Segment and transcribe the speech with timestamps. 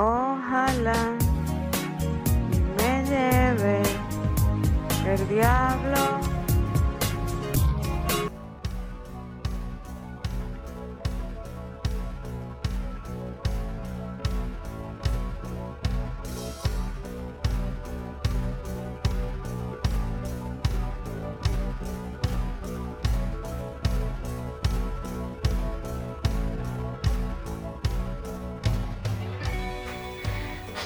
[0.00, 0.94] Ojalá
[2.76, 3.82] me lleve
[5.04, 6.27] el diablo.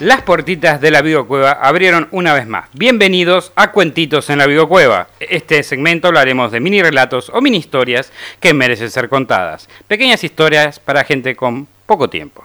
[0.03, 2.67] Las puertitas de la videocueva abrieron una vez más.
[2.73, 5.07] Bienvenidos a Cuentitos en la videocueva.
[5.21, 8.11] Este segmento hablaremos de mini relatos o mini historias
[8.41, 9.69] que merecen ser contadas.
[9.87, 12.43] Pequeñas historias para gente con poco tiempo.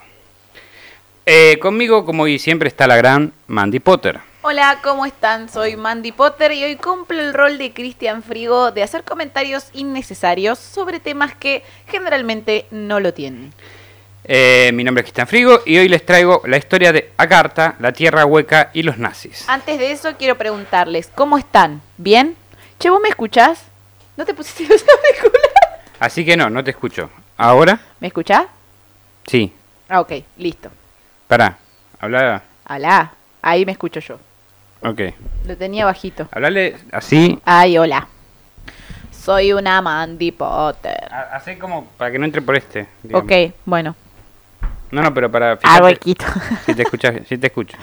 [1.26, 4.20] Eh, conmigo, como hoy siempre, está la gran Mandy Potter.
[4.42, 5.48] Hola, ¿cómo están?
[5.48, 10.60] Soy Mandy Potter y hoy cumplo el rol de Cristian Frigo de hacer comentarios innecesarios
[10.60, 13.52] sobre temas que generalmente no lo tienen.
[14.24, 17.92] Eh, mi nombre es Cristian Frigo y hoy les traigo la historia de Agartha, la
[17.92, 19.48] Tierra Hueca y los nazis.
[19.48, 21.80] Antes de eso quiero preguntarles, ¿cómo están?
[21.96, 22.36] ¿Bien?
[22.78, 23.62] Che, ¿vos me escuchás?
[24.16, 25.52] ¿No te pusiste los auriculares?
[25.98, 27.10] Así que no, no te escucho.
[27.36, 27.80] ¿Ahora?
[28.00, 28.46] ¿Me escuchás?
[29.26, 29.52] Sí.
[29.88, 30.70] Ah, ok, listo.
[31.26, 31.56] Pará,
[31.98, 32.42] habla.
[32.68, 34.18] Hola, ahí me escucho yo.
[34.82, 35.00] Ok.
[35.46, 36.28] Lo tenía bajito.
[36.30, 37.38] Hablale así.
[37.44, 38.06] Ay, hola.
[39.10, 41.08] Soy una Mandy Potter.
[41.32, 42.86] Así como para que no entre por este.
[43.02, 43.24] digamos.
[43.24, 43.96] Ok, bueno.
[44.90, 45.58] No, no, pero para.
[45.62, 46.24] Hago equito.
[46.66, 47.76] Si te escuchas, si te escucho.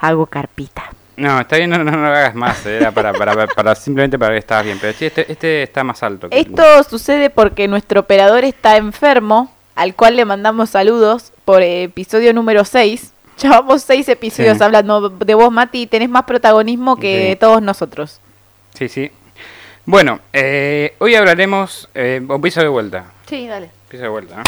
[0.00, 0.84] Hago carpita.
[1.16, 2.64] No, está bien, no, no, no lo hagas más.
[2.64, 4.78] Era para, para, para, simplemente para que estabas bien.
[4.80, 6.28] Pero sí, este, este está más alto.
[6.30, 11.62] que el- Esto sucede porque nuestro operador está enfermo, al cual le mandamos saludos por
[11.62, 13.12] episodio número 6.
[13.42, 14.64] Llevamos seis episodios Sí.
[14.64, 17.36] hablando de vos, Mati, y tenés más protagonismo que Sí.
[17.36, 18.20] todos nosotros.
[18.74, 19.10] Sí, sí.
[19.86, 21.88] Bueno, eh, hoy hablaremos.
[21.94, 23.06] Eh, empiezo de vuelta.
[23.26, 23.70] Sí, dale.
[23.84, 24.36] Empiezo de vuelta.
[24.36, 24.42] ¿no?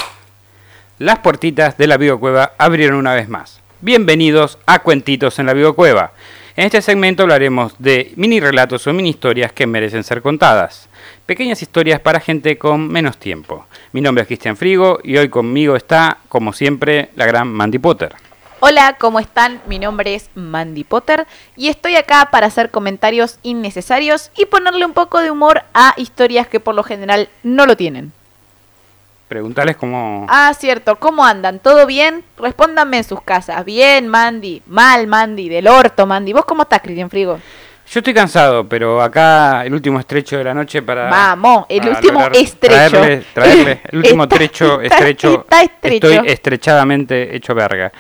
[1.03, 3.61] Las puertitas de la videocueva abrieron una vez más.
[3.81, 6.13] Bienvenidos a Cuentitos en la videocueva.
[6.55, 10.89] En este segmento hablaremos de mini relatos o mini historias que merecen ser contadas.
[11.27, 13.67] Pequeñas historias para gente con menos tiempo.
[13.91, 18.15] Mi nombre es Cristian Frigo y hoy conmigo está, como siempre, la gran Mandy Potter.
[18.61, 19.61] Hola, ¿cómo están?
[19.67, 21.27] Mi nombre es Mandy Potter
[21.57, 26.47] y estoy acá para hacer comentarios innecesarios y ponerle un poco de humor a historias
[26.47, 28.13] que por lo general no lo tienen.
[29.33, 30.27] Preguntarles cómo...
[30.29, 31.59] Ah, cierto, ¿cómo andan?
[31.59, 32.23] ¿Todo bien?
[32.37, 33.65] Respóndanme en sus casas.
[33.65, 34.61] Bien, Mandy.
[34.67, 35.49] Mal, Mandy.
[35.49, 36.35] Del orto, Mandy.
[36.35, 37.39] ¿Vos cómo estás, Cristian Frigo?
[37.91, 41.09] Yo estoy cansado, pero acá el último estrecho de la noche para...
[41.09, 42.59] Vamos, el para último estrecho.
[42.91, 45.41] Traerle, traerle el último Está- trecho, está- estrecho.
[45.41, 46.11] está estrecho.
[46.11, 47.91] Estoy estrechadamente hecho verga.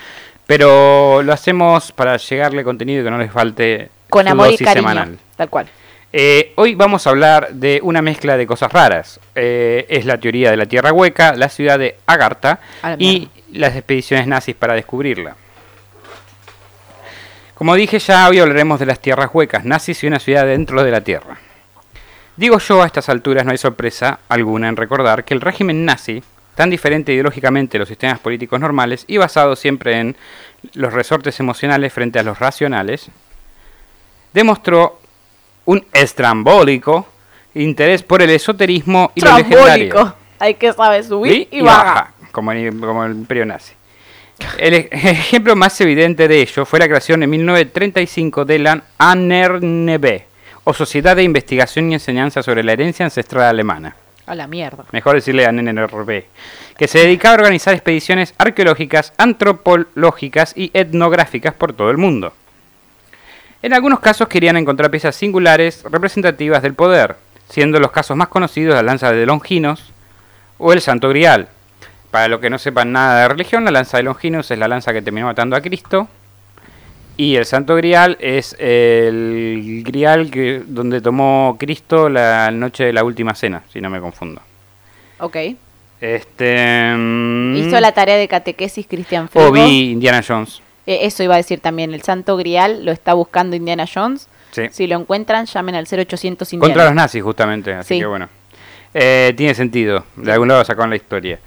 [0.46, 4.74] Pero lo hacemos para llegarle contenido que no les falte Con amor y cariño.
[4.74, 5.18] semanal.
[5.34, 5.66] Tal cual.
[6.14, 9.18] Eh, hoy vamos a hablar de una mezcla de cosas raras.
[9.34, 13.30] Eh, es la teoría de la Tierra Hueca, la ciudad de Agartha A la y
[13.52, 15.36] las expediciones nazis para descubrirla.
[17.54, 20.90] Como dije ya, hoy hablaremos de las tierras huecas nazis y una ciudad dentro de
[20.90, 21.38] la Tierra.
[22.36, 26.22] Digo yo, a estas alturas no hay sorpresa alguna en recordar que el régimen nazi,
[26.56, 30.16] tan diferente ideológicamente de los sistemas políticos normales y basado siempre en
[30.74, 33.10] los resortes emocionales frente a los racionales,
[34.32, 35.01] demostró
[35.64, 37.06] un estrambólico
[37.54, 40.14] interés por el esoterismo y lo legendario.
[40.38, 42.08] Hay que saber subir Y, y, bajar.
[42.32, 43.74] como, el, como el imperio nazi.
[44.58, 50.22] El ej- ejemplo más evidente de ello fue la creación en 1935 de la ANRNB,
[50.64, 53.94] o Sociedad de Investigación y Enseñanza sobre la Herencia Ancestral Alemana,
[54.26, 54.84] A la mierda.
[54.92, 56.24] mejor decirle ANRB,
[56.76, 62.32] que se dedicaba a organizar expediciones arqueológicas, antropológicas y etnográficas por todo el mundo.
[63.62, 67.14] En algunos casos querían encontrar piezas singulares representativas del poder,
[67.48, 69.92] siendo los casos más conocidos la lanza de Longinos
[70.58, 71.48] o el Santo Grial.
[72.10, 74.92] Para los que no sepan nada de religión, la lanza de Longinos es la lanza
[74.92, 76.08] que terminó matando a Cristo.
[77.16, 83.04] Y el Santo Grial es el Grial que, donde tomó Cristo la noche de la
[83.04, 84.40] última cena, si no me confundo.
[85.20, 85.36] Ok.
[86.00, 86.94] Este.
[86.96, 90.61] mm, Hizo la tarea de catequesis Cristian O vi Indiana Jones.
[90.86, 91.94] Eh, eso iba a decir también.
[91.94, 94.28] El Santo Grial lo está buscando Indiana Jones.
[94.50, 94.64] Sí.
[94.70, 96.72] Si lo encuentran, llamen al 0800 Indiana.
[96.74, 97.72] Contra los nazis, justamente.
[97.72, 98.00] Así Sí.
[98.00, 98.28] que bueno.
[98.94, 100.04] Eh, tiene sentido.
[100.16, 101.38] De algún lado sacaron la historia.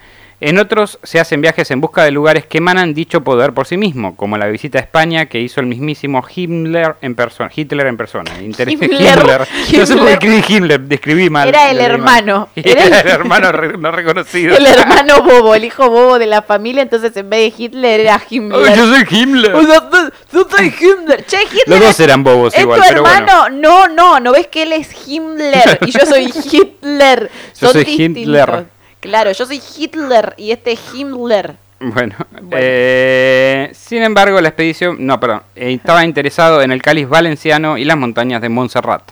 [0.45, 3.77] En otros se hacen viajes en busca de lugares que emanan dicho poder por sí
[3.77, 7.49] mismo, como la visita a España que hizo el mismísimo Himmler en persona.
[7.53, 8.31] Hitler en persona.
[8.41, 9.47] Inter- Himmler.
[9.75, 10.39] No sé por qué Himmler.
[10.39, 11.49] escribí Himmler, describí mal.
[11.49, 12.49] Era el hermano.
[12.55, 14.55] Era, Era el- el hermano re- no reconocido.
[14.57, 16.81] El hermano bobo, el hijo bobo de la familia.
[16.83, 18.75] Entonces, en vez de Hitler, era Himmler.
[18.75, 19.53] Yo soy Himmler.
[19.55, 21.25] O sea, tú- tú soy Himmler.
[21.25, 21.63] Che, Hitler.
[21.67, 23.17] Los dos eran bobos es igual, tu pero bueno.
[23.17, 23.49] hermano.
[23.49, 27.31] No, no, no ves que él es Himmler y yo soy Hitler.
[27.59, 28.21] Yo Son soy distintos.
[28.21, 28.74] Hitler.
[29.05, 31.55] Claro, yo soy Hitler y este es Himmler.
[31.79, 32.49] Bueno, Bueno.
[32.57, 37.77] eh, sí, Sin embargo, la expedición, no, perdón, eh, estaba interesado en el cáliz valenciano
[37.77, 39.11] y las montañas de Montserrat.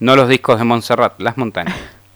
[0.00, 1.74] No los discos de Montserrat, las montañas.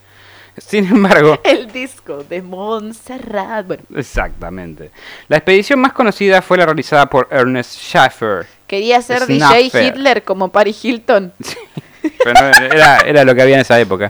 [0.58, 3.66] Sin embargo, El disco de Montserrat.
[3.66, 4.90] Bueno, exactamente.
[5.28, 8.46] La expedición más conocida fue la realizada por Ernest Schaeffer.
[8.66, 9.84] quería ser DJ Snapper.
[9.84, 11.32] Hitler como Paris Hilton.
[12.24, 14.08] Pero no, era, era lo que había en esa época.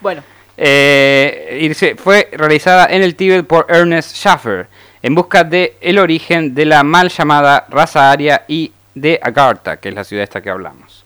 [0.00, 0.22] Bueno,
[0.60, 4.66] Eh, fue realizada en el Tíbet por Ernest Schaffer
[5.02, 9.90] en busca de el origen de la mal llamada raza aria y de Agartha, que
[9.90, 11.04] es la ciudad esta que hablamos.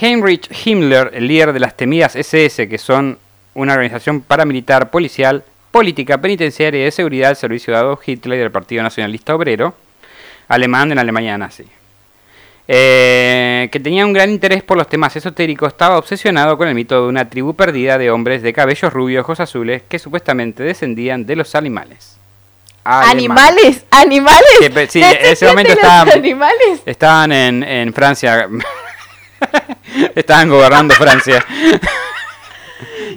[0.00, 3.18] Heinrich Himmler, el líder de las temidas SS, que son
[3.54, 8.42] una organización paramilitar, policial, política, penitenciaria y de seguridad al servicio de Adolf Hitler y
[8.42, 9.74] del Partido Nacionalista Obrero,
[10.48, 11.64] alemán en Alemania nazi.
[12.66, 17.02] Eh, que tenía un gran interés por los temas esotéricos, estaba obsesionado con el mito
[17.02, 21.36] de una tribu perdida de hombres de cabellos rubios, ojos azules, que supuestamente descendían de
[21.36, 22.16] los animales.
[22.84, 23.84] ¿animales?
[23.90, 24.48] ¿Animales?
[24.60, 26.80] Que, pe- sí, ¿Descendían en ese momento estaban- animales?
[26.86, 28.48] Estaban en, en Francia.
[30.14, 31.44] Estaban gobernando Francia.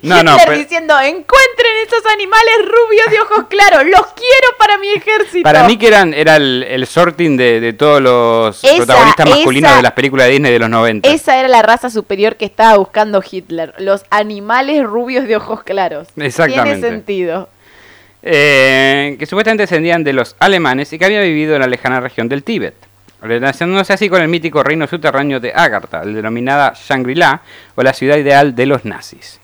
[0.02, 4.90] No, no, pero- diciendo, encuentren esos animales rubios de ojos claros, los quiero para mi
[4.92, 5.44] ejército.
[5.44, 9.70] para mí que eran, era el, el sorting de, de todos los Esa- protagonistas masculinos
[9.70, 11.10] esa- de las películas de Disney de los 90.
[11.10, 16.08] Esa era la raza superior que estaba buscando Hitler, los animales rubios de ojos claros.
[16.18, 16.80] Exactamente.
[16.80, 17.50] Tiene sentido.
[18.24, 22.28] eh, que supuestamente descendían de los alemanes y que había vivido en la lejana región
[22.28, 22.74] del Tíbet,
[23.22, 27.42] relacionándose así con el mítico reino subterráneo de Agartha, el denominada Shangri-La
[27.76, 29.40] o la ciudad ideal de los nazis.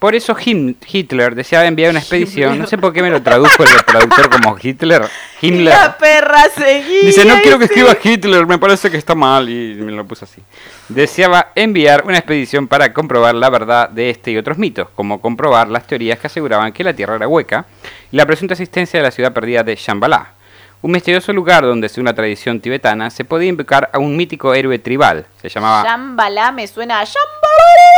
[0.00, 3.84] Por eso Hitler deseaba enviar una expedición, no sé por qué me lo tradujo el
[3.84, 5.02] traductor como Hitler,
[5.42, 5.74] Himmler.
[5.74, 7.02] La perra seguía.
[7.02, 10.24] Dice, no quiero que escriba Hitler, me parece que está mal y me lo puso
[10.24, 10.40] así.
[10.88, 15.68] Deseaba enviar una expedición para comprobar la verdad de este y otros mitos, como comprobar
[15.68, 17.66] las teorías que aseguraban que la Tierra era hueca
[18.10, 20.32] y la presunta existencia de la ciudad perdida de Shambhala,
[20.80, 24.78] un misterioso lugar donde, según la tradición tibetana, se podía invocar a un mítico héroe
[24.78, 25.26] tribal.
[25.42, 25.84] Se llamaba...
[25.84, 27.89] Shambhala me suena a Shambhala.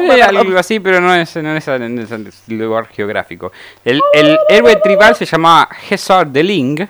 [0.38, 2.18] algo así, pero no es en ese, en ese
[2.48, 3.52] lugar geográfico.
[3.84, 6.80] El, el héroe tribal se llamaba César de Ling,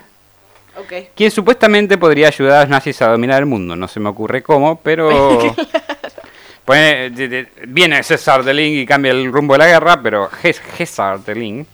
[0.77, 0.93] Ok.
[1.15, 3.75] quien supuestamente podría ayudar a los nazis a dominar el mundo.
[3.75, 5.39] No se me ocurre cómo, pero...
[6.65, 10.29] Pone- de- de- viene César de Ling y cambia el rumbo de la guerra, pero
[10.77, 11.65] César de Ling...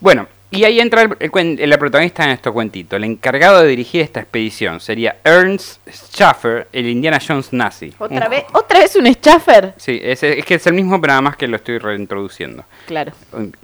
[0.00, 2.94] Bueno, y ahí entra el, el cuen- el protagonista en nuestro cuentito.
[2.96, 7.92] El encargado de dirigir esta expedición sería Ernst Schaffer, el Indiana Jones nazi.
[7.98, 8.44] ¿Otra vez?
[8.52, 9.74] ¿Otra vez un Schaffer?
[9.76, 12.64] Sí, es, es que es el mismo, pero nada más que lo estoy reintroduciendo.
[12.86, 13.12] Claro.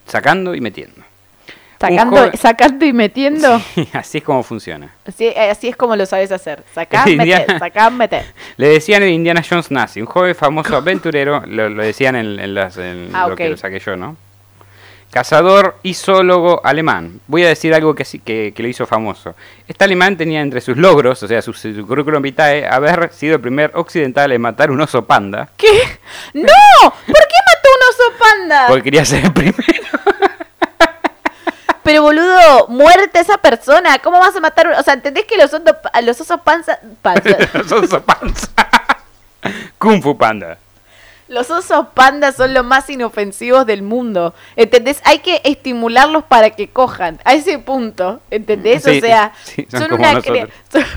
[0.07, 1.03] Sacando y metiendo.
[1.81, 3.63] Sacando, joven- sacando y metiendo.
[3.93, 4.93] Así es como funciona.
[5.07, 6.65] Así, eh, así es como lo sabes hacer.
[6.75, 8.25] Sacá, Es meter, Indiana- sacá, meter.
[8.57, 12.55] Le decían el Indiana Jones nazi, un joven famoso aventurero, lo, lo decían en, en
[12.55, 14.17] las, en Ah, lo que lo saqué yo, ¿no?
[15.11, 17.21] Cazador y zoólogo alemán.
[17.29, 19.35] Voy a decir algo que, sí- que, que lo hizo famoso.
[19.67, 23.41] Este alemán tenía entre sus logros, o sea, su, su currículum vitae, haber sido el
[23.41, 25.81] primer occidental en matar un oso panda, ¿Qué?
[26.35, 26.53] ¡No!
[26.83, 28.65] ¿Por qué mató un oso panda?
[28.69, 29.65] porque quería ser el primero.
[31.83, 33.99] Pero boludo, muerte esa persona.
[34.01, 34.67] ¿Cómo vas a matar?
[34.67, 38.49] un- O sea, ¿entendés que los, osos- los osos panza, panza- Los oso panza.
[39.79, 40.59] Kung Fu Panda.
[41.29, 44.35] Los osos pandas son los más inofensivos del mundo.
[44.57, 45.01] ¿Entendés?
[45.05, 47.19] Hay que estimularlos para que cojan.
[47.25, 48.21] A ese punto.
[48.31, 48.83] ¿Entendés?
[48.83, 50.49] Sí, o sea, sí, son una crea-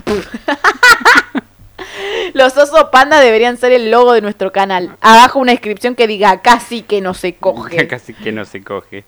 [2.34, 4.96] Los osos pandas deberían ser el logo de nuestro canal.
[5.02, 7.88] Abajo una inscripción que diga sí que no se coge.
[7.90, 9.04] Casi que no se coge.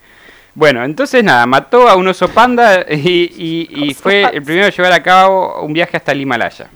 [0.56, 4.70] Bueno, entonces nada, mató a un oso panda y, y- y fue el primero a
[4.70, 6.68] llevar a cabo un viaje hasta el Himalaya.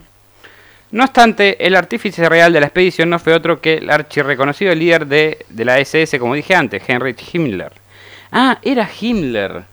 [0.92, 5.06] No obstante, el artífice real de la expedición no fue otro que el archirreconocido líder
[5.06, 7.74] de, de la SS, como dije antes, Heinrich Himmler.
[8.32, 9.64] Ah, era Himmler.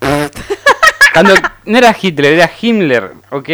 [1.12, 1.34] Cuando
[1.66, 3.48] no era Hitler, era Himmler, ok.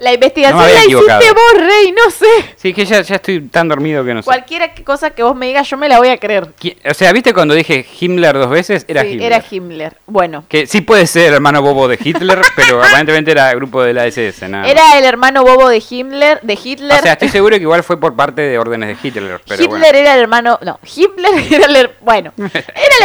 [0.00, 2.54] La investigación No la hiciste vos, Rey, no sé.
[2.56, 4.26] Sí, que ya, ya estoy tan dormido que no sé.
[4.26, 6.48] Cualquier cosa que vos me digas, yo me la voy a creer.
[6.88, 8.84] O sea, ¿viste cuando dije Himmler dos veces?
[8.86, 9.32] Era Sí, Himmler.
[9.32, 9.96] era Himmler.
[10.06, 14.06] Bueno, Que sí puede ser hermano bobo de Hitler, pero aparentemente era grupo de la
[14.06, 14.70] SS, nada más.
[14.70, 16.98] era el hermano bobo de Himmler, de Hitler.
[16.98, 19.68] O sea, estoy seguro que igual fue por parte de órdenes de Hitler, pero Hitler
[19.80, 19.86] bueno.
[19.86, 22.52] era el hermano, no, Hitler era el, bueno, era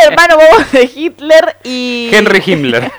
[0.05, 2.91] el hermano bobo de Hitler y Henry Himmler.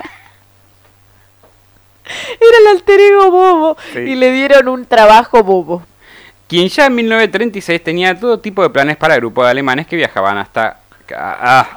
[2.48, 3.98] Era el alter ego bobo Sí.
[4.00, 5.82] y le dieron un trabajo bobo.
[6.48, 9.96] Quien ya en 1936 tenía todo tipo de planes para el grupo de alemanes que
[9.96, 10.80] viajaban hasta,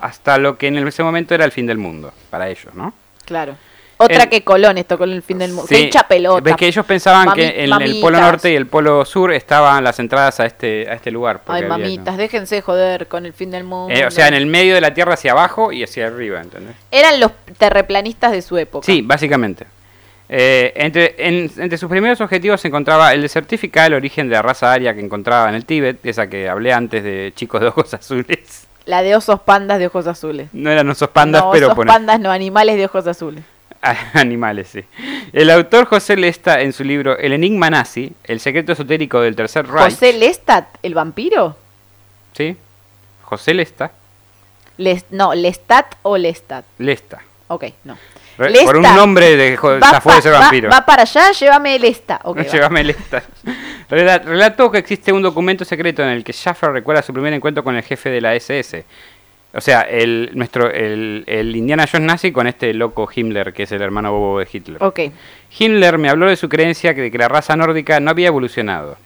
[0.01, 2.93] hasta lo que en ese momento era el fin del mundo, para ellos, ¿no?
[3.25, 3.55] Claro.
[3.99, 5.67] Otra que Colón esto con el fin del mundo.
[5.67, 6.41] Sí, pelota.
[6.41, 9.99] Ves que ellos pensaban que en el polo norte y el polo sur estaban las
[9.99, 11.41] entradas a este, a este lugar.
[11.47, 13.93] Ay, mamitas, déjense joder con el fin del mundo.
[13.93, 16.75] Eh, o sea, en el medio de la Tierra hacia abajo y hacia arriba, ¿entendés?
[16.91, 18.85] Eran los terreplanistas de su época.
[18.85, 19.65] Sí, básicamente.
[20.29, 24.35] Eh, entre, en- entre sus primeros objetivos se encontraba el de certificar el origen de
[24.35, 27.67] la raza aria que encontraba en el Tíbet, esa que hablé antes de chicos de
[27.67, 28.67] ojos azules.
[28.85, 30.49] La de osos pandas de ojos azules.
[30.53, 33.43] No eran osos pandas, no, pero osos pandas no, animales de ojos azules.
[34.13, 34.83] animales, sí.
[35.33, 39.67] El autor José Lesta, en su libro El enigma nazi, el secreto esotérico del Tercer
[39.67, 41.55] Reich, José Lestat, el vampiro.
[42.33, 42.55] ¿sí?
[43.23, 43.91] José Lesta,
[44.77, 46.65] Les, no, Lestat o Lestat.
[46.77, 47.21] Lesta.
[47.49, 47.97] Ok, no.
[48.37, 48.65] Lesta.
[48.65, 50.69] Por un nombre de zafó va- vampiro.
[50.69, 52.19] va para allá, llévame el esta.
[52.23, 52.43] Ok, va.
[52.43, 53.23] Llévame Lesta.
[53.89, 57.63] Rela- Relató que existe un documento secreto en el que Schaffer recuerda su primer encuentro
[57.63, 58.85] con el jefe de la SS.
[59.53, 63.71] O sea, el, nuestro, el, el Indiana Jones nazi con este loco Himmler, que es
[63.71, 64.83] el hermano bobo de Hitler.
[64.83, 64.99] Ok,
[65.57, 68.97] Himmler me habló de su creencia de que la raza nórdica no había evolucionado,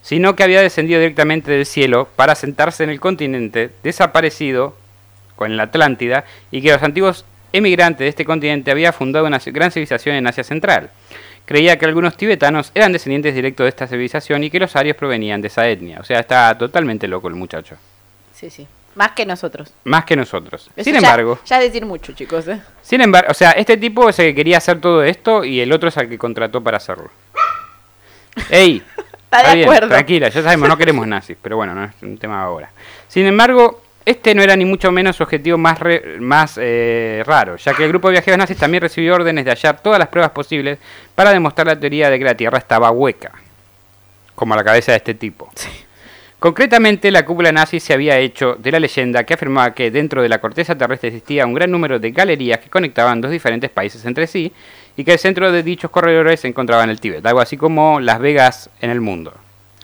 [0.00, 4.74] sino que había descendido directamente del cielo para sentarse en el continente desaparecido
[5.36, 9.70] con la Atlántida y que los antiguos emigrantes de este continente habían fundado una gran
[9.70, 10.90] civilización en Asia Central.
[11.44, 15.40] Creía que algunos tibetanos eran descendientes directos de esta civilización y que los arios provenían
[15.42, 15.98] de esa etnia.
[16.00, 17.76] O sea, está totalmente loco el muchacho.
[18.34, 18.66] sí, sí.
[18.94, 19.72] Más que nosotros.
[19.84, 20.70] Más que nosotros.
[20.76, 22.46] Eso Sin ya- embargo, Ya decir mucho, chicos.
[22.46, 22.60] ¿eh?
[22.82, 25.72] sin embargo, o sea, este tipo es el que quería hacer todo esto y el
[25.72, 27.10] otro es el que contrató para hacerlo.
[28.50, 28.82] ¡Ey!
[29.24, 29.88] Está de bien, acuerdo.
[29.88, 32.70] tranquila, ya sabemos, no queremos nazis, pero bueno, no es un tema ahora.
[33.08, 37.56] Sin embargo, este no era ni mucho menos su objetivo más, re- más eh, raro,
[37.56, 40.32] ya que el grupo de viajeros nazis también recibió órdenes de hallar todas las pruebas
[40.32, 40.78] posibles
[41.14, 43.32] para demostrar la teoría de que la Tierra estaba hueca,
[44.34, 45.50] como la cabeza de este tipo.
[46.38, 50.28] Concretamente, la cúpula nazi se había hecho de la leyenda que afirmaba que dentro de
[50.28, 54.26] la corteza terrestre existía un gran número de galerías que conectaban dos diferentes países entre
[54.26, 54.52] sí
[54.96, 58.00] y que el centro de dichos corredores se encontraba en el Tíbet, algo así como
[58.00, 59.32] Las Vegas en el mundo.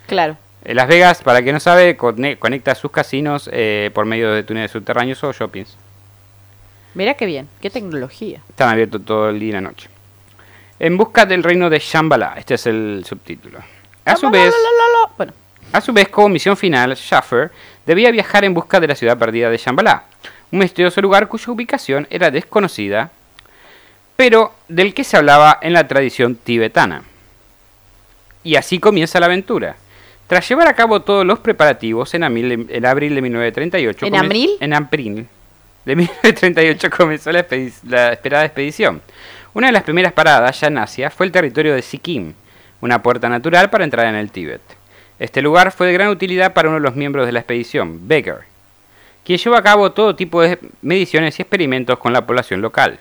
[0.09, 0.37] Claro.
[0.65, 4.43] Eh, Las Vegas, para quien no sabe, cone- conecta sus casinos eh, por medio de
[4.43, 5.77] túneles subterráneos o shoppings.
[6.95, 7.49] Mira qué bien.
[7.61, 8.41] Qué tecnología.
[8.49, 9.89] Están abiertos todo el día y la noche.
[10.81, 13.59] En busca del reino de Shambhala, este es el subtítulo.
[14.05, 14.55] A su vez,
[15.17, 15.33] Bueno,
[15.73, 17.51] A su vez, como misión final, Schaffer
[17.85, 20.05] debía viajar en busca de la ciudad perdida de Shambhala,
[20.51, 23.11] un misterioso lugar cuya ubicación era desconocida,
[24.17, 27.03] pero del que se hablaba en la tradición tibetana.
[28.43, 29.77] Y así comienza la aventura.
[30.29, 34.07] Tras llevar a cabo todos los preparativos en, amil- en abril de 1938...
[34.07, 34.51] ¿En abril?
[34.61, 35.27] En abril
[35.85, 37.47] de 1938 comenzó la,
[37.89, 39.01] la esperada expedición.
[39.55, 42.35] Una de las primeras paradas, ya en Asia, fue el territorio de Sikkim,
[42.83, 44.61] una puerta natural para entrar en el Tíbet.
[45.19, 48.41] Este lugar fue de gran utilidad para uno de los miembros de la expedición, Becker,
[49.25, 53.01] quien llevó a cabo todo tipo de mediciones y experimentos con la población local.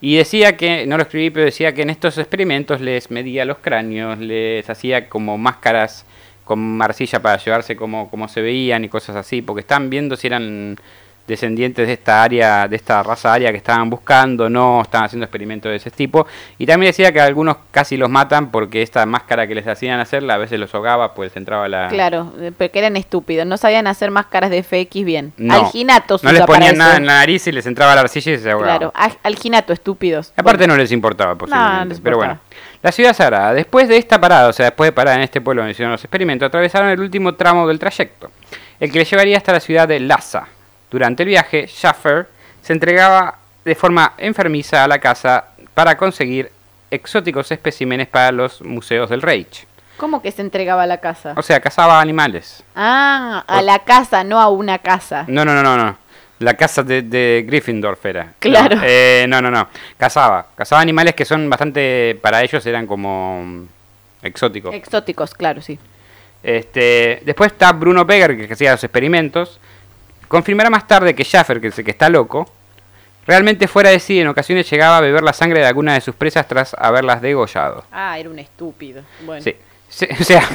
[0.00, 3.58] Y decía que, no lo escribí, pero decía que en estos experimentos les medía los
[3.58, 6.04] cráneos, les hacía como máscaras
[6.44, 10.26] con arcilla para llevarse como, como se veían y cosas así, porque estaban viendo si
[10.26, 10.76] eran
[11.32, 15.70] descendientes de esta área, de esta raza aria que estaban buscando, no, estaban haciendo experimentos
[15.70, 16.26] de ese tipo.
[16.58, 20.30] Y también decía que algunos casi los matan porque esta máscara que les hacían hacer
[20.30, 21.88] a veces los ahogaba, pues entraba la...
[21.88, 23.46] claro, eh, porque eran estúpidos.
[23.46, 25.32] No sabían hacer máscaras de FX bien.
[25.36, 28.38] No, Alginato No les ponían nada en la nariz y les entraba la arcilla y
[28.38, 28.78] se ahogaban.
[28.78, 30.32] Claro, al- alginato, estúpidos.
[30.36, 32.40] Aparte Bueno, no les importaba posiblemente, les pero importaba.
[32.48, 32.62] bueno.
[32.82, 35.62] La ciudad sagrada, después de esta parada, o sea, después de parar en este pueblo
[35.62, 38.30] donde hicieron los experimentos, atravesaron el último tramo del trayecto,
[38.80, 40.48] el que les llevaría hasta la ciudad de Lhasa.
[40.92, 42.28] Durante el viaje, Schaffer
[42.60, 46.52] se entregaba de forma enfermiza a la casa para conseguir
[46.90, 49.66] exóticos especímenes para los museos del Reich.
[49.96, 51.32] ¿Cómo que se entregaba a la casa?
[51.34, 52.62] O sea, cazaba animales.
[52.76, 55.24] Ah, a la casa, no a una casa.
[55.28, 55.96] No, no, no, no, no.
[56.40, 58.34] La casa de, de Gryffindorf era.
[58.38, 58.76] Claro.
[58.76, 59.68] No, eh, no, no, no.
[59.96, 60.48] Cazaba.
[60.54, 63.64] Cazaba animales que son bastante, para ellos eran como mm,
[64.24, 64.74] exóticos.
[64.74, 65.78] Exóticos, claro, sí.
[66.42, 69.58] Este, después está Bruno Beger, que hacía los experimentos.
[70.32, 72.50] Confirmará más tarde que Schaffer, que, que está loco,
[73.26, 76.14] realmente fuera de sí, en ocasiones llegaba a beber la sangre de alguna de sus
[76.14, 77.84] presas tras haberlas degollado.
[77.92, 79.02] Ah, era un estúpido.
[79.26, 79.42] Bueno.
[79.44, 79.54] Sí.
[79.90, 80.42] Se- o sea,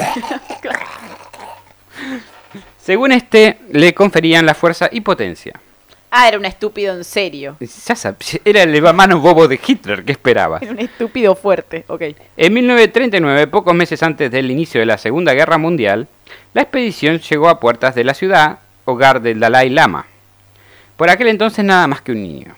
[2.81, 5.53] según este, le conferían la fuerza y potencia.
[6.09, 7.55] Ah, era un estúpido en serio.
[8.43, 10.63] Era el hermano bobo de Hitler, ¿qué esperabas?
[10.63, 12.01] Era un estúpido fuerte, ok.
[12.35, 16.07] En 1939, pocos meses antes del inicio de la Segunda Guerra Mundial,
[16.55, 18.57] la expedición llegó a puertas de la ciudad,
[18.87, 20.05] hogar del Dalai Lama.
[20.95, 22.55] Por aquel entonces nada más que un niño.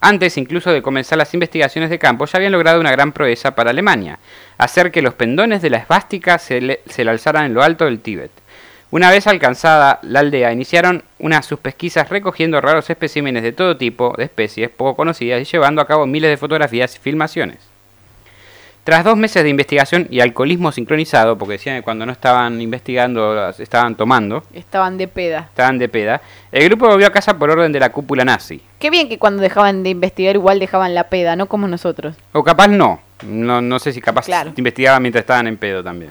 [0.00, 3.70] Antes incluso de comenzar las investigaciones de campo, ya habían logrado una gran proeza para
[3.70, 4.18] Alemania,
[4.58, 7.84] hacer que los pendones de la esvástica se, le- se le alzaran en lo alto
[7.84, 8.30] del Tíbet.
[8.90, 14.14] Una vez alcanzada la aldea, iniciaron unas sus pesquisas recogiendo raros especímenes de todo tipo
[14.16, 17.58] de especies poco conocidas y llevando a cabo miles de fotografías y filmaciones.
[18.84, 23.48] Tras dos meses de investigación y alcoholismo sincronizado, porque decían que cuando no estaban investigando,
[23.50, 25.46] estaban tomando, Estaban de peda.
[25.50, 26.20] estaban de peda,
[26.50, 28.60] el grupo volvió a casa por orden de la cúpula nazi.
[28.80, 32.16] Qué bien que cuando dejaban de investigar igual dejaban la peda, no como nosotros.
[32.32, 33.00] O capaz no.
[33.24, 34.52] No, no sé si capaz Claro.
[34.56, 36.10] investigaban mientras estaban en pedo también.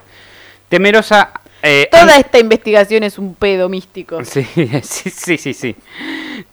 [0.70, 1.32] Temerosa...
[1.62, 4.20] eh, Toda esta investigación es un pedo místico.
[4.24, 4.44] Sí,
[4.82, 5.76] sí, sí, sí, sí.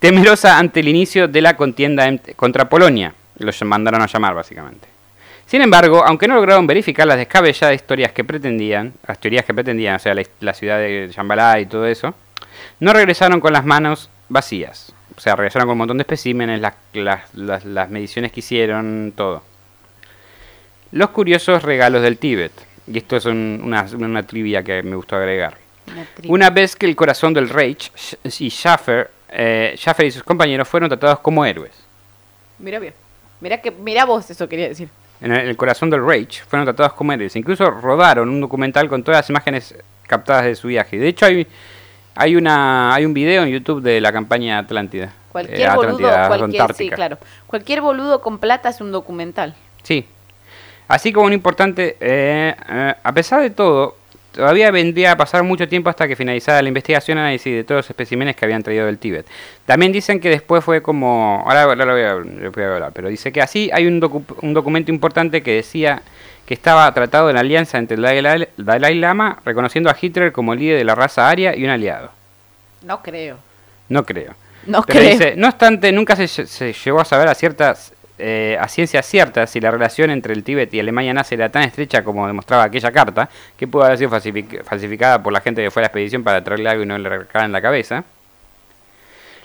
[0.00, 3.14] Temerosa ante el inicio de la contienda en- contra Polonia.
[3.38, 4.88] Los mandaron a llamar, básicamente.
[5.48, 9.96] Sin embargo, aunque no lograron verificar las descabelladas historias que pretendían, las teorías que pretendían,
[9.96, 12.14] o sea, la, la ciudad de Shambhala y todo eso,
[12.80, 14.92] no regresaron con las manos vacías.
[15.16, 19.12] O sea, regresaron con un montón de especímenes, las, las- las- las mediciones que hicieron,
[19.16, 19.42] todo.
[20.92, 22.52] Los curiosos regalos del Tíbet.
[22.86, 25.56] Y esto es un- una, una trivia que me gustó agregar.
[26.28, 27.90] Una vez que el corazón del Reich
[28.38, 31.72] y Schaffer, eh, Schaffer y sus compañeros fueron tratados como héroes.
[32.58, 32.92] Mira bien.
[33.40, 34.88] Mira que mira vos eso quería decir.
[35.20, 37.34] En el, corazón del Reich fueron tratados como héroes.
[37.36, 39.74] Incluso rodaron un documental con todas las imágenes
[40.06, 40.98] captadas de su viaje.
[40.98, 41.46] De hecho, hay,
[42.14, 45.12] hay, una, hay un video en YouTube de la campaña Atlántida.
[45.32, 47.18] Cualquier Eh, boludo, Atlántida, cualquier, sí, claro.
[47.46, 49.54] Cualquier boludo con plata es un documental.
[49.82, 50.06] Sí.
[50.86, 53.96] Así como un importante, eh, eh, a pesar de todo,
[54.32, 57.80] todavía vendría a pasar mucho tiempo hasta que finalizara la investigación y análisis de todos
[57.80, 59.26] los especímenes que habían traído del Tíbet.
[59.66, 62.92] También dicen que después fue como, ahora, ahora lo, voy a, lo voy a hablar,
[62.94, 66.02] pero dice que así hay un, docu- un documento importante que decía
[66.46, 70.78] que estaba tratado la alianza entre el Dalai, Dalai Lama, reconociendo a Hitler como líder
[70.78, 72.10] de la raza aria y un aliado.
[72.82, 73.36] No creo.
[73.88, 74.34] No creo.
[74.66, 75.10] No Pero creo.
[75.12, 79.46] dice, no obstante, nunca se, se llegó a saber a ciertas eh, a ciencia cierta
[79.46, 82.90] si la relación entre el Tíbet y Alemania nazi era tan estrecha como demostraba aquella
[82.92, 86.22] carta, que pudo haber sido falsific- falsificada por la gente que fue a la expedición
[86.24, 88.04] para traerle algo y no le recargar en la cabeza.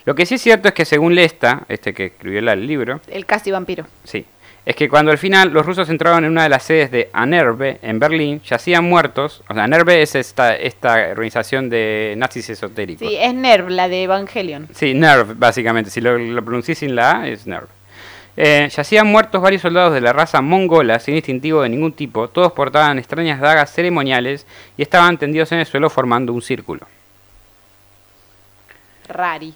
[0.06, 3.26] Lo que sí es cierto es que según Lesta, este que escribió el libro, El
[3.26, 3.86] casi vampiro.
[4.04, 4.26] sí,
[4.66, 7.80] es que cuando al final los rusos entraron en una de las sedes de Anerbe
[7.82, 9.44] en Berlín, yacían muertos.
[9.50, 13.06] O sea, Anerbe es esta, esta organización de nazis esotéricos.
[13.06, 14.70] Sí, es Nerv, la de Evangelion.
[14.74, 15.90] Sí, Nerv, básicamente.
[15.90, 17.68] Si lo, lo pronuncié sin la A, es Nerv.
[18.36, 22.28] Eh, yacían muertos varios soldados de la raza mongola, sin distintivo de ningún tipo.
[22.30, 26.88] Todos portaban extrañas dagas ceremoniales y estaban tendidos en el suelo formando un círculo.
[29.08, 29.54] Rari.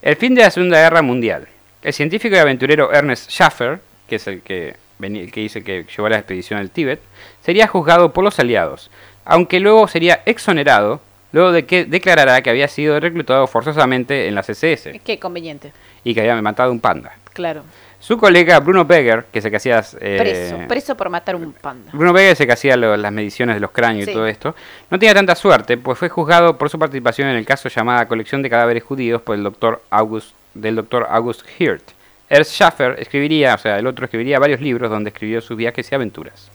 [0.00, 1.48] El fin de la Segunda Guerra Mundial.
[1.82, 6.08] El científico y aventurero Ernest Schaffer, que es el que, el que dice que llevó
[6.08, 7.00] la expedición al Tíbet,
[7.42, 8.90] sería juzgado por los aliados,
[9.24, 11.00] aunque luego sería exonerado,
[11.32, 15.72] luego de que declarara que había sido reclutado forzosamente en la CSS Qué conveniente.
[16.04, 17.12] y que había matado un panda.
[17.32, 17.62] Claro.
[18.00, 19.82] Su colega Bruno Beger, que se que hacía...
[20.00, 20.68] eh, Preso.
[20.68, 21.90] Preso por matar un panda.
[21.92, 24.12] Bruno Beger se que hacía lo- las mediciones de los cráneos Sí.
[24.12, 24.54] y todo esto,
[24.90, 28.40] no tenía tanta suerte, pues fue juzgado por su participación en el caso llamada Colección
[28.42, 31.82] de Cadáveres Judíos por el doctor August, del doctor August Hirt.
[32.30, 35.94] Ernst Schaffer escribiría, o sea, el otro escribiría varios libros donde escribió sus viajes y
[35.94, 36.50] aventuras.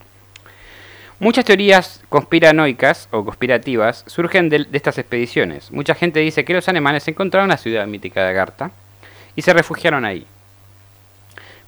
[1.20, 5.72] Muchas teorías conspiranoicas o conspirativas surgen de, de estas expediciones.
[5.72, 8.72] Mucha gente dice que los alemanes encontraron la ciudad mítica de Agartha
[9.36, 10.26] y se refugiaron ahí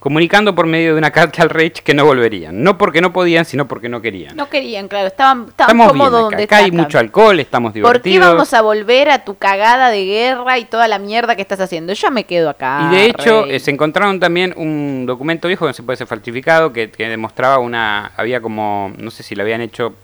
[0.06, 2.62] comunicando por medio de una carta al Reich que no volverían.
[2.62, 4.36] No porque no podían, sino porque no querían.
[4.36, 5.08] No querían, claro.
[5.08, 6.22] Estaban, estaban estamos bien cómodos acá.
[6.30, 8.28] donde Acá hay mucho alcohol, estamos ¿Por qué divertidos.
[8.28, 11.92] vamos a volver a tu cagada de guerra y toda la mierda que estás haciendo?
[11.94, 12.82] Yo me quedo acá.
[12.84, 16.06] Y de hecho, eh, se encontraron también un documento viejo que no se puede ser
[16.06, 18.12] falsificado, que, que demostraba una.
[18.16, 18.94] Había como.
[19.00, 19.96] No sé si lo habían hecho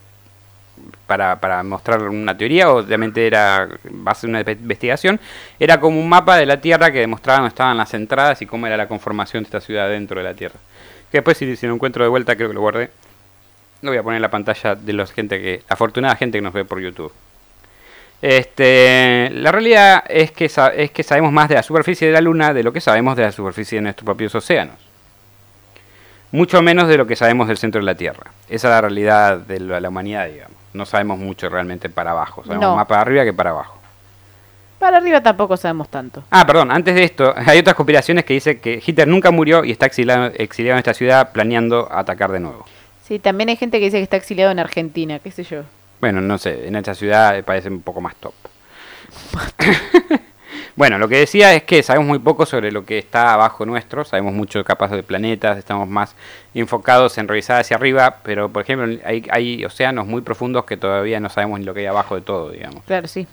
[1.17, 5.19] para, mostrar una teoría o realmente era base de una inve- investigación.
[5.59, 8.67] Era como un mapa de la Tierra que demostraba dónde estaban las entradas y cómo
[8.67, 10.59] era la conformación de esta ciudad dentro de la Tierra.
[11.11, 12.89] Que después, si, si lo encuentro de vuelta, creo que lo guardé.
[13.81, 15.63] Lo voy a poner en la pantalla de los gente que.
[15.67, 17.11] afortunada gente que nos ve por YouTube.
[18.21, 22.53] Este, la realidad es que, es que sabemos más de la superficie de la Luna
[22.53, 24.75] de lo que sabemos de la superficie de nuestros propios océanos.
[26.31, 28.31] Mucho menos de lo que sabemos del centro de la Tierra.
[28.47, 30.60] Esa es la realidad de la humanidad, digamos.
[30.73, 32.43] No sabemos mucho realmente para abajo.
[32.45, 32.75] Sabemos No.
[32.75, 33.77] más para arriba que para abajo.
[34.79, 36.23] Para arriba tampoco sabemos tanto.
[36.31, 39.71] Ah, perdón, antes de esto, hay otras conspiraciones que dicen que Hitler nunca murió y
[39.71, 42.65] está exiliado, exiliado en esta ciudad planeando atacar de nuevo.
[43.03, 45.63] Sí, también hay gente que dice que está exiliado en Argentina, qué sé yo.
[45.99, 48.33] Bueno, no sé, en esta ciudad parece un poco más top.
[50.81, 54.03] bueno, lo que decía es que sabemos muy poco sobre lo que está abajo nuestro,
[54.03, 56.15] sabemos mucho capaz de planetas, estamos más
[56.55, 61.19] enfocados en revisar hacia arriba, pero por ejemplo hay, hay océanos muy profundos que todavía
[61.19, 62.83] no sabemos ni lo que hay abajo de todo, digamos.
[62.85, 63.27] Claro, sí.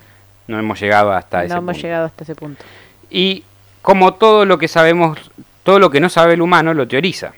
[0.46, 1.80] No hemos llegado hasta No ese hemos punto.
[1.80, 2.62] llegado hasta ese punto.
[3.08, 3.44] Y
[3.80, 5.18] como todo lo que sabemos,
[5.62, 7.32] todo lo que no sabe el humano lo teoriza.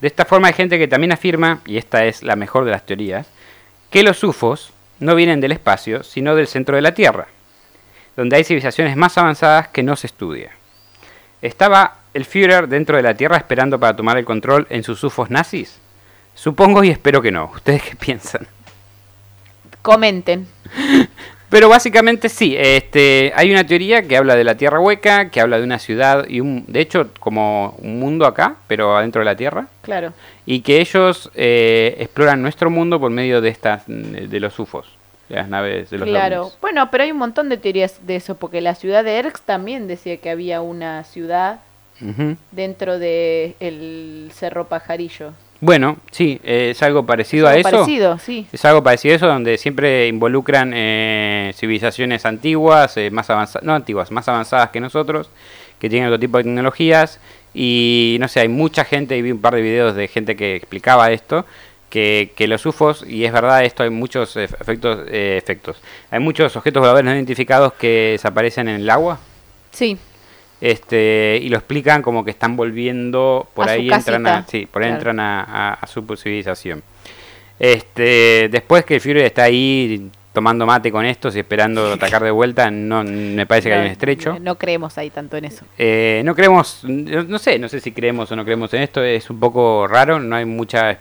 [0.00, 2.84] De esta forma hay gente que también afirma, y esta es la mejor de las
[2.84, 3.28] teorías,
[3.90, 7.28] que los UFOs no vienen del espacio, sino del centro de la Tierra,
[8.18, 10.50] donde hay civilizaciones más avanzadas que no se estudia.
[11.40, 15.30] ¿Estaba el Führer dentro de la Tierra esperando para tomar el control en sus UFOs
[15.30, 15.78] nazis?
[16.34, 17.44] Supongo y espero que no.
[17.54, 18.48] ¿Ustedes qué piensan?
[19.82, 20.48] Comenten.
[21.48, 25.58] Pero básicamente sí, este, hay una teoría que habla de la Tierra hueca, que habla
[25.58, 29.36] de una ciudad y un, de hecho como un mundo acá, pero adentro de la
[29.36, 30.12] Tierra, Claro.
[30.44, 34.97] y que ellos eh, exploran nuestro mundo por medio de estas, de los UFOs,
[35.28, 36.42] las naves de los Claro.
[36.42, 36.58] ovnis.
[36.60, 39.86] Bueno, pero hay un montón de teorías de eso, porque la ciudad de Erx también
[39.88, 41.60] decía que había una ciudad
[42.52, 45.32] dentro de el Cerro Pajarillo.
[45.60, 47.78] Bueno, sí, eh, es algo parecido a Algo eso.
[47.78, 48.46] Parecido, sí.
[48.52, 53.74] Es algo parecido a eso, donde siempre involucran eh, civilizaciones antiguas, eh, más avanzadas, no
[53.74, 55.28] antiguas, más avanzadas que nosotros,
[55.80, 57.18] que tienen otro tipo de tecnologías.
[57.54, 60.54] Y no sé, hay mucha gente, y vi un par de videos de gente que
[60.54, 61.44] explicaba esto,
[61.90, 65.80] que, que los UFOs, y es verdad esto, hay muchos efectos, eh, efectos.
[66.10, 69.18] Hay muchos objetos voladores no identificados que desaparecen en el agua.
[69.70, 69.96] Sí,
[70.60, 74.82] Este, y lo explican como que están volviendo, por A ahí entran a, sí, por
[74.82, 74.96] ahí claro.
[74.98, 76.82] entran a, a- a su civilización.
[77.58, 82.30] Este, después que el Führer está ahí tomando mate con estos y esperando atacar de
[82.30, 84.34] vuelta, no me parece que hay un estrecho.
[84.34, 85.64] No, no creemos ahí tanto en eso.
[85.78, 89.02] Eh, no creemos, no no sé, no sé si creemos o no creemos en esto,
[89.02, 90.98] es un poco raro, no hay mucha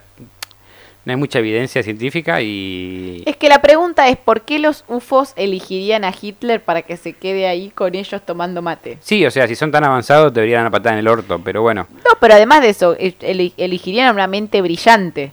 [1.07, 5.31] no hay mucha evidencia científica y Es que la pregunta es ¿por qué los UFOs
[5.37, 8.97] elegirían a Hitler para que se quede ahí con ellos tomando mate?
[8.99, 11.61] sí, o sea, si son tan avanzados deberían dar una patada en el orto, pero
[11.61, 15.31] bueno, No, pero además de eso, e- ele- elegirían a una mente brillante,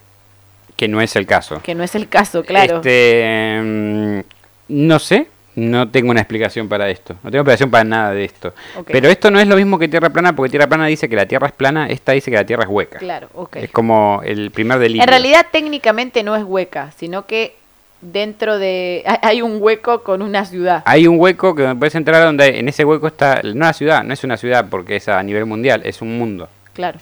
[0.76, 1.60] que no es el caso.
[1.60, 2.76] que no es el caso, claro.
[2.76, 4.20] Este, mm,
[4.68, 7.14] no sé, no tengo una explicación para esto.
[7.22, 8.52] No tengo explicación para nada de esto.
[8.86, 11.26] Pero esto no es lo mismo que Tierra plana, porque Tierra plana dice que la
[11.26, 12.98] Tierra es plana, esta dice que la Tierra es hueca.
[12.98, 13.56] Claro, ok.
[13.56, 15.02] Es como el primer delito.
[15.04, 17.54] En realidad técnicamente no es hueca, sino que
[18.00, 19.02] dentro de...
[19.06, 20.82] hay- Hay un hueco con una ciudad.
[20.86, 24.12] Hay un hueco que puedes entrar donde en ese hueco está, no la ciudad, no
[24.12, 26.48] es una ciudad porque es a nivel mundial, es un mundo.
[26.74, 26.98] Claro.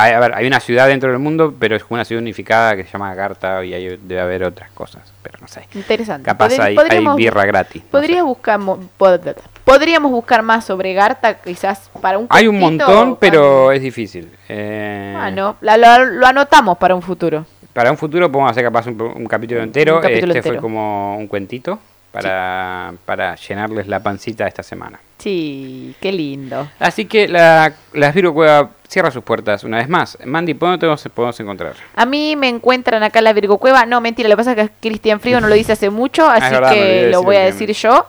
[0.00, 2.84] Hay, a ver, hay una ciudad dentro del mundo, pero es una ciudad unificada que
[2.84, 5.66] se llama Garta y ahí debe haber otras cosas, pero no sé.
[5.74, 6.24] Interesante.
[6.24, 7.82] Capaz Podri- hay, hay birra gratis.
[7.84, 8.22] no Podría sé.
[8.22, 9.34] buscar, mo- pod-
[9.64, 14.30] podríamos buscar más sobre Garta, quizás para un Hay un montón, pero es difícil.
[14.48, 17.44] Eh, no, la- lo, lo anotamos para un futuro.
[17.72, 19.96] Para un futuro podemos hacer capaz un, un capítulo entero.
[19.96, 21.78] Un capítulo este fue como un cuentito
[22.12, 24.98] para, para llenarles la pancita esta semana.
[25.18, 26.68] Sí, qué lindo.
[26.78, 30.18] Así que la, la Virgo Cueva cierra sus puertas una vez más.
[30.24, 31.74] Mandy, ¿por dónde te podemos encontrar?
[31.94, 33.84] A mí me encuentran acá en la Virgo Cueva.
[33.86, 36.46] No, mentira, lo que pasa es que Cristian Frío no lo dice hace mucho, así
[36.46, 38.06] Ah, verdad, olvidé que lo voy a decir yo.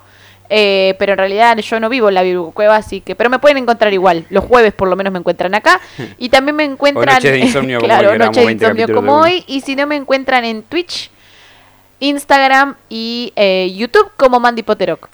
[0.54, 3.16] Eh, pero en realidad yo no vivo en la Virgo Cueva, así que.
[3.16, 4.26] Pero me pueden encontrar igual.
[4.30, 5.80] Los jueves por lo menos me encuentran acá.
[6.18, 7.16] Y también me encuentran.
[7.16, 9.44] noches de insomnio como claro, hoy, noches de 20 insomnio como hoy.
[9.48, 11.10] Y si no me encuentran en Twitch,
[12.02, 15.08] Instagram y eh, YouTube como Mandy Potterock.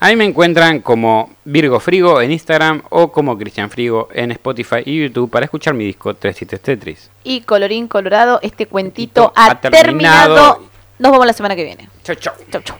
[0.00, 4.82] A mí me encuentran como Virgo Frigo en Instagram o como Cristian Frigo en Spotify
[4.84, 7.10] y YouTube para escuchar mi disco Tres Chistes Tetris.
[7.24, 9.82] Y colorín colorado, este cuentito Ha ha terminado.
[9.82, 10.70] terminado.
[10.98, 11.88] Nos vemos la semana que viene.
[12.02, 12.34] Chau, chau.
[12.50, 12.76] Chau, chau.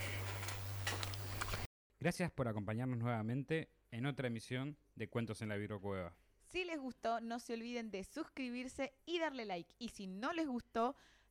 [1.99, 6.13] Gracias por acompañarnos nuevamente en otra emisión de Cuentos en la Virgo Cueva.
[6.53, 9.75] Si les gustó, no se olviden de suscribirse y darle like.
[9.79, 10.95] Y si no les gustó,